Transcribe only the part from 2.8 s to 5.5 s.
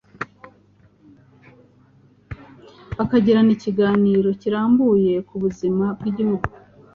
bakagirana ikiganiro kirambuye ku